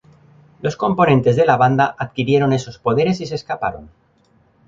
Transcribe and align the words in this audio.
Los 0.63 0.75
componentes 0.77 1.35
de 1.35 1.45
la 1.45 1.57
banda 1.57 1.95
adquirieron 1.95 2.53
esos 2.53 2.79
poderes 2.79 3.21
y 3.21 3.27
se 3.27 3.35
escaparon. 3.35 3.91